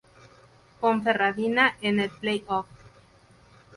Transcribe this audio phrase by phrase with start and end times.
[0.79, 2.65] Ponferradina en el "playoff".